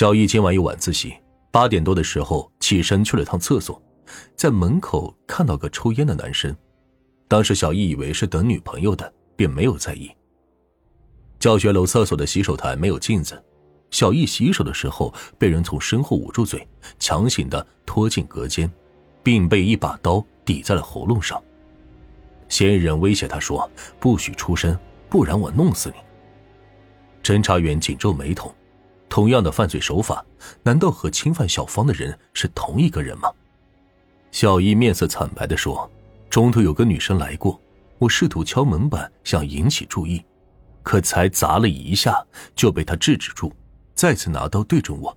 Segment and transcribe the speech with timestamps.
[0.00, 1.14] 小易今晚有晚自习，
[1.50, 3.78] 八点多的时候起身去了趟厕所，
[4.34, 6.56] 在门口看到个抽烟的男生。
[7.28, 10.10] 当时小易以为是等女朋友的，便没有在意。
[11.38, 13.44] 教学楼厕所的洗手台没有镜子，
[13.90, 16.66] 小易洗手的时候被人从身后捂住嘴，
[16.98, 18.72] 强行的拖进隔间，
[19.22, 21.38] 并被一把刀抵在了喉咙上。
[22.48, 23.70] 嫌疑人威胁他说
[24.00, 24.74] ：“不许出声，
[25.10, 25.96] 不然我弄死你。”
[27.22, 28.50] 侦查员紧皱眉头，
[29.10, 30.24] 同样的犯罪手法，
[30.62, 33.28] 难道和侵犯小芳的人是同一个人吗？
[34.30, 35.90] 小易面色惨白的说
[36.30, 37.60] ：“中途有个女生来过，
[37.98, 40.24] 我试图敲门板想引起注意，
[40.84, 43.52] 可才砸了一下就被他制止住，
[43.94, 45.14] 再次拿刀对准我。”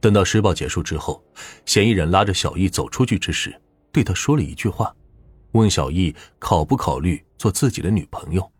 [0.00, 1.22] 等到施暴结束之后，
[1.66, 3.54] 嫌疑人拉着小易走出去之时，
[3.92, 4.92] 对他说了一句话。
[5.52, 8.50] 问小易考不考虑做自己的女朋友？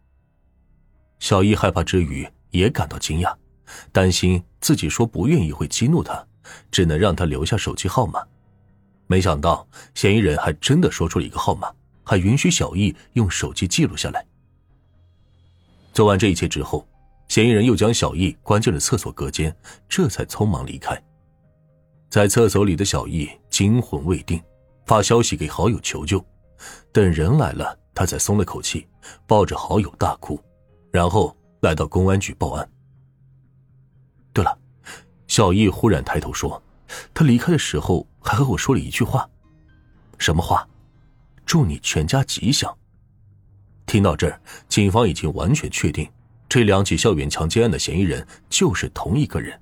[1.21, 3.35] 小易害怕之余也感到惊讶，
[3.93, 6.27] 担心自己说不愿意会激怒他，
[6.71, 8.23] 只能让他留下手机号码。
[9.07, 11.73] 没想到嫌疑人还真的说出了一个号码，
[12.05, 14.25] 还允许小易用手机记录下来。
[15.93, 16.87] 做完这一切之后，
[17.27, 19.55] 嫌疑人又将小易关进了厕所隔间，
[19.89, 21.01] 这才匆忙离开。
[22.09, 24.41] 在厕所里的小易惊魂未定，
[24.87, 26.25] 发消息给好友求救。
[26.93, 28.87] 等人来了，他才松了口气，
[29.27, 30.41] 抱着好友大哭，
[30.93, 32.71] 然后来到公安局报案。
[35.41, 36.63] 对了，小易忽然抬头说
[37.15, 39.27] ：“他离开的时候还和我说了一句话，
[40.19, 40.69] 什么话？
[41.47, 42.77] 祝你全家吉祥。”
[43.87, 44.39] 听到这儿，
[44.69, 46.07] 警方已经完全确定，
[46.47, 49.59] 这两起校园强奸案的嫌疑人就是同一个人。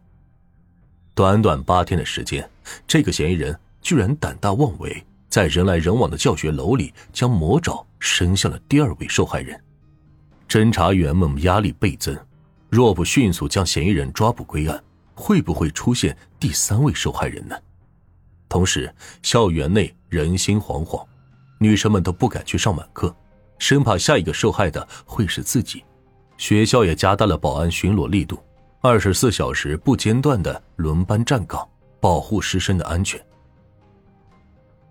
[1.14, 2.48] 短短八天的时间，
[2.84, 5.04] 这个嫌疑人居然胆大妄为。
[5.28, 9.62] 在人来人往的教学楼里，将魔爪伸向了第二位受害人。
[10.48, 12.18] 侦查员们压力倍增，
[12.68, 14.82] 若不迅速将嫌疑人抓捕归案，
[15.18, 17.56] 会不会出现第三位受害人呢？
[18.48, 21.04] 同时，校园内人心惶惶，
[21.58, 23.14] 女生们都不敢去上晚课，
[23.58, 25.84] 生怕下一个受害的会是自己。
[26.36, 28.38] 学校也加大了保安巡逻力度，
[28.80, 31.68] 二十四小时不间断的轮班站岗，
[32.00, 33.20] 保护师生的安全。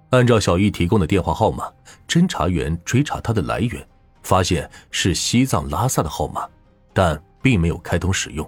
[0.10, 1.72] 按照小易提供的电话号码，
[2.06, 3.88] 侦查员追查他的来源，
[4.24, 6.46] 发现是西藏拉萨的号码，
[6.94, 8.48] 但并没有开通使用。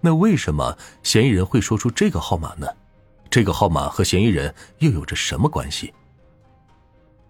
[0.00, 2.66] 那为什么嫌疑人会说出这个号码呢？
[3.30, 5.92] 这个号码和嫌疑人又有着什么关系？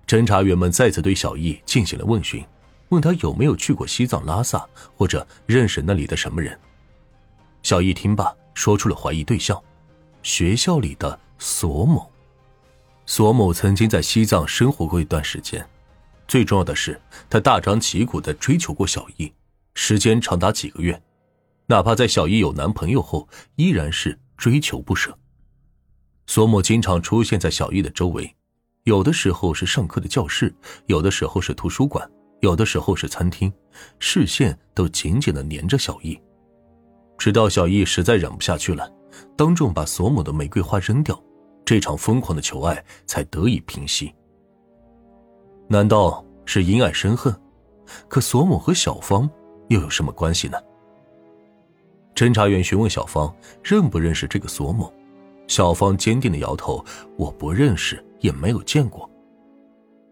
[0.06, 2.44] 侦查员们再次对小易进行了问询，
[2.88, 4.66] 问他有没有去过西藏拉萨，
[4.96, 6.58] 或者认识那里的什么人。
[7.62, 9.60] 小易听罢，说出了怀疑对象：
[10.22, 12.10] 学校里的索某。
[13.06, 15.64] 索某曾经在西藏生活过一段时间，
[16.26, 19.32] 最重要的是，他大张旗鼓的追求过小易，
[19.74, 21.00] 时间长达几个月，
[21.70, 25.16] 哪怕在小易有男朋友后，依然是追求不舍。
[26.26, 28.28] 索某经常出现在小易的周围，
[28.82, 30.52] 有的时候是上课的教室，
[30.86, 32.10] 有的时候是图书馆，
[32.40, 33.52] 有的时候是餐厅，
[34.00, 36.20] 视线都紧紧的黏着小易，
[37.16, 38.92] 直到小易实在忍不下去了，
[39.36, 41.16] 当众把索某的玫瑰花扔掉。
[41.64, 44.12] 这场疯狂的求爱才得以平息。
[45.68, 47.32] 难道是因爱生恨？
[48.08, 49.30] 可索某和小芳
[49.68, 50.58] 又有什么关系呢？
[52.20, 54.92] 侦查员询问小芳认不认识这个索某，
[55.46, 56.84] 小芳坚定的摇头
[57.16, 59.10] ：“我不认识，也没有见过。”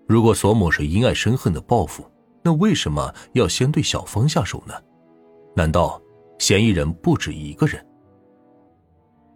[0.09, 2.11] 如果索某是因爱生恨的报复，
[2.43, 4.73] 那为什么要先对小芳下手呢？
[5.55, 6.01] 难道
[6.39, 7.87] 嫌疑人不止一个人？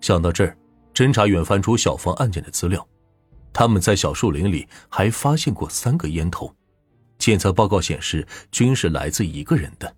[0.00, 0.56] 想到这儿。
[0.94, 2.88] 侦查员翻出小芳案件的资料，
[3.52, 6.50] 他们在小树林里还发现过三个烟头，
[7.18, 9.94] 检测报告显示均是来自一个人的。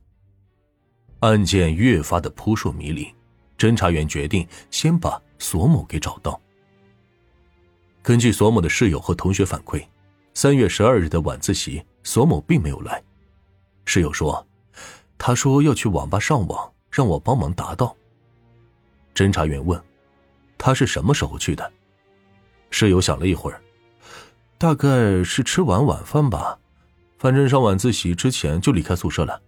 [1.25, 3.11] 案件越发的扑朔迷离，
[3.57, 6.39] 侦查员决定先把索某给找到。
[8.03, 9.83] 根据索某的室友和同学反馈，
[10.35, 13.03] 三月十二日的晚自习，索某并没有来。
[13.87, 14.47] 室友说
[15.17, 17.97] ：“他说要去网吧上网，让我帮忙答到。”
[19.17, 19.83] 侦查员问。
[20.59, 21.73] 他是什么时候去的？
[22.71, 23.63] 室友想了一会儿，
[24.59, 26.59] 大概是吃完晚饭吧，
[27.19, 29.41] 反正上晚自习之前就离开宿舍了。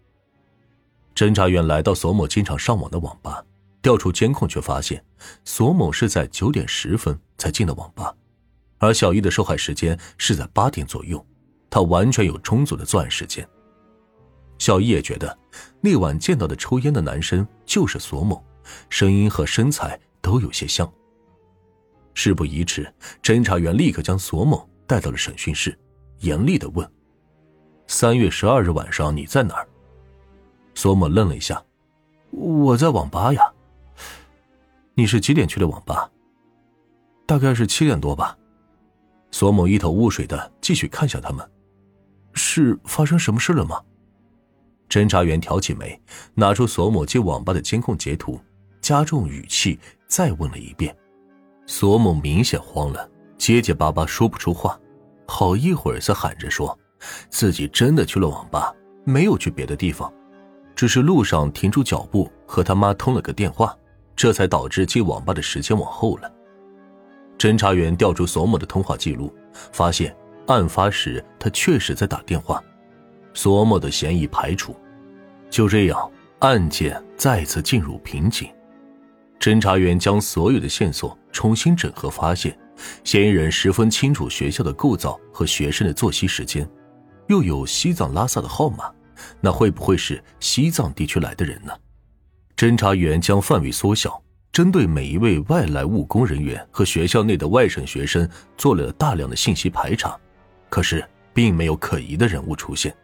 [1.17, 3.45] 侦查员来到索某经常上网的网吧，
[3.83, 5.05] 调出监控，却发现
[5.45, 8.15] 索某是在九点十分才进的网吧，
[8.79, 11.27] 而小易的受害时间是在八点左右，
[11.69, 13.45] 他完全有充足的作案时间。
[14.59, 15.37] 小易也觉得
[15.81, 18.41] 那晚见到的抽烟的男生就是索某，
[18.89, 19.99] 声音和身材。
[20.23, 20.93] 都有些像。
[22.13, 22.93] 事不宜迟，
[23.23, 25.79] 侦查员立刻将索某带到了审讯室，
[26.19, 26.85] 严厉的问
[27.87, 29.69] ：“三月十二日晚上你在哪儿？”
[30.77, 31.61] 索某愣了一下
[32.31, 33.43] ：“我在网吧呀。”
[34.95, 36.09] 你是几点去的网吧？
[37.27, 38.39] 大概是七点多吧。
[39.33, 41.51] 索某一头雾水的继续看向他们，
[42.35, 43.83] 是发生什么事了吗？
[44.89, 46.01] 侦查员挑起眉，
[46.35, 48.39] 拿出索某进网吧的监控截图，
[48.81, 50.95] 加重语气再问了一遍。
[51.67, 54.79] 索某明显慌了，结结巴巴说不出话，
[55.27, 56.79] 好一会儿才喊着说，
[57.29, 58.73] 自己真的去了网吧，
[59.05, 60.11] 没有去别的地方，
[60.77, 63.75] 只是路上停住脚步和他妈通了个电话，
[64.15, 66.31] 这才导致进网吧的时间往后了。
[67.39, 69.35] 侦查员调出索某的通话记录，
[69.73, 70.15] 发现
[70.47, 72.63] 案发时他确实在打电话，
[73.33, 74.77] 索某的嫌疑排除。
[75.49, 78.49] 就这样，案件再次进入瓶颈。
[79.41, 82.57] 侦查员将所有的线索重新整合，发现
[83.03, 86.69] 嫌疑人十分清楚学校的构造和学生的作息时间，
[87.29, 88.91] 又有西藏拉萨的号码，
[89.41, 91.73] 那会不会是西藏地区来的人呢？
[92.57, 94.23] 侦查员将范围缩小。
[94.53, 98.27] 针对每一位外来务工人员和学校内的外省学生
[98.57, 100.19] 做了大量的信息排查，
[100.71, 102.97] 可是并没有可疑的人物出现。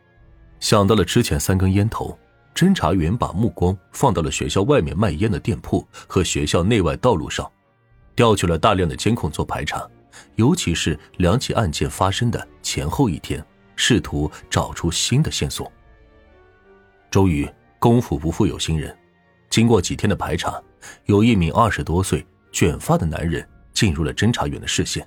[0.61, 2.19] 想到了之前三根烟头，
[2.55, 7.47] 侦查员把目光放到了学校外面卖烟的店铺和学校内外道路上，
[8.17, 9.87] 调取了大量的监控做排查，
[10.37, 13.45] 尤其是两起案件发生的前后一天，
[13.77, 15.71] 试图找出新的线索。
[17.13, 17.47] 终于，
[17.79, 18.97] 功夫不负有心人，
[19.51, 20.59] 经过几天的排查。
[21.05, 25.07] 有一名二十多岁、卷发的男人进入了侦查员的视线。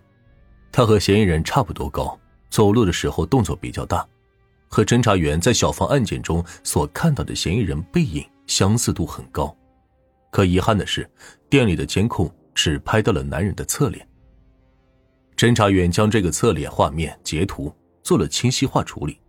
[0.71, 2.15] 他和嫌疑人差不多高，
[2.51, 4.07] 走路的时候动作比较大，
[4.67, 9.57] 和侦查员在小房案件中所看到的嫌疑人背影相似度很高。
[10.29, 11.09] 可遗憾的是，
[11.49, 14.07] 店里的监控只拍到了男人的侧脸。
[15.35, 19.19] 侦查员将这个侧脸画面截图做了清晰化处理。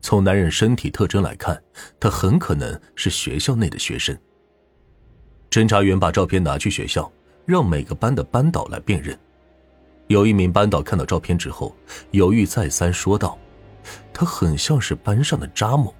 [0.00, 1.62] 从男人身体特征来看，
[1.98, 4.16] 他很可能是学校内的学生。
[5.50, 7.10] 侦查员把照片拿去学校，
[7.46, 9.18] 让每个班的班导来辨认。
[10.08, 11.74] 有一名班导看到照片之后，
[12.10, 13.38] 犹豫再三，说道
[14.12, 15.94] ：“他很像是班上的扎某。”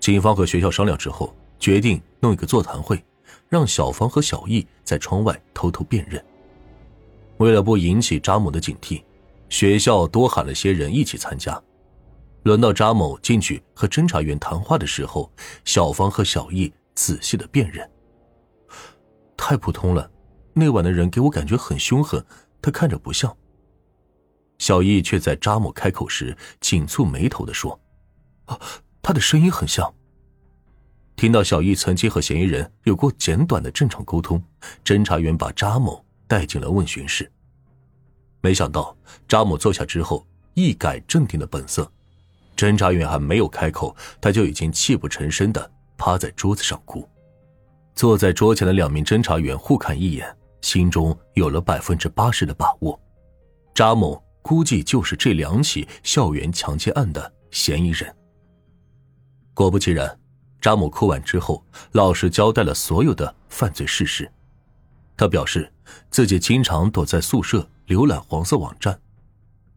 [0.00, 3.02] 警方和学校商量之后，决定弄一个座谈会，
[3.48, 6.24] 让小芳和小易在窗外偷偷辨认。
[7.38, 9.02] 为了不引起扎某的警惕，
[9.48, 11.60] 学校多喊了些人一起参加。
[12.44, 15.30] 轮到扎某进去和侦查员谈话的时候，
[15.64, 17.88] 小芳和小易仔细的辨认。
[19.36, 20.10] 太普通了，
[20.52, 22.24] 那晚的人给我感觉很凶狠，
[22.60, 23.36] 他看着不像。
[24.58, 27.78] 小易却在扎某开口时紧蹙眉头的说
[28.46, 28.58] ：“啊，
[29.00, 29.92] 他的声音很像。”
[31.14, 34.42] 听到小易曾经和嫌疑人有过简短的正常沟通，
[34.84, 37.30] 侦查员把扎某带进了问询室。
[38.40, 38.96] 没想到
[39.26, 41.90] 扎某坐下之后一改镇定的本色，
[42.58, 47.08] 侦查员还没有开口，他就已经泣不成声的趴在桌子上哭。
[47.94, 53.00] 坐在桌前的两名侦查员互看一眼，心中有了百分之八十的把握：
[53.72, 58.12] 扎某估计就是这两起校园强奸案的嫌疑人。
[59.54, 60.18] 果不其然，
[60.60, 64.28] 扎某哭完之后，老实交代了所有的犯罪事实。
[65.16, 65.72] 他表示，
[66.10, 69.00] 自己经常躲在宿舍浏览黄色网站。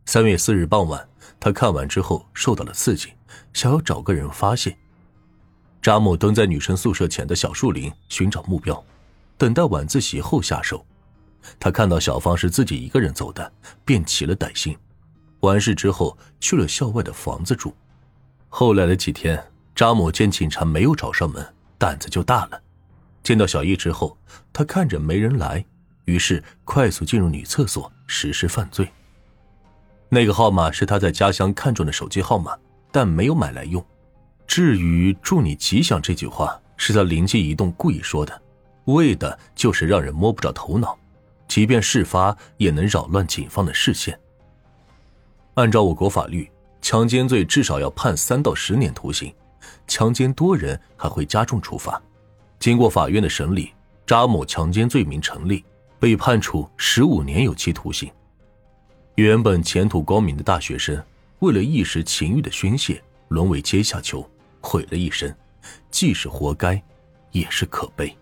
[0.06, 1.07] 三月四日傍晚，
[1.39, 3.13] 他看完之后受到了刺激，
[3.53, 4.75] 想要找个人发泄。
[5.81, 8.83] 扎某蹲在女生宿舍前的小树林寻找目标，
[9.38, 10.86] 等待晚自习后下手。
[11.60, 13.51] 他看到小芳是自己一个人走的，
[13.84, 14.77] 便起了歹心。
[15.39, 17.74] 完事之后去了校外的房子住。
[18.48, 19.43] 后来的几天，
[19.74, 21.43] 扎某见警察没有找上门，
[21.77, 22.62] 胆子就大了。
[23.24, 24.15] 见到小易之后，
[24.53, 25.65] 他看着没人来，
[26.05, 28.88] 于是快速进入女厕所实施犯罪。
[30.13, 32.53] 那个号码是他在家乡看中的手机号码，
[32.91, 33.82] 但没有买来用。
[34.46, 38.41] 至于“祝你吉祥”这句话，是他灵机一动故意说的，
[38.88, 41.00] 为的就是让人摸不着头脑，
[41.48, 44.20] 即便事发也能扰乱警方的视线。
[45.53, 46.51] 按照我国法律，
[46.82, 49.34] 强奸罪至少要判三到十年徒刑，
[49.88, 52.01] 强奸多人还会加重处罚。
[52.60, 53.72] 经过法院的审理，
[54.06, 55.63] 扎某强奸罪名成立，
[56.01, 58.12] 被判处十五年有期徒刑。
[59.15, 61.03] 原本前途光明的大学生，
[61.39, 64.27] 为了一时情欲的宣泄，沦为阶下囚。
[64.62, 65.34] 毁了一生，
[65.89, 66.82] 既是活该，
[67.32, 68.15] 也是可悲。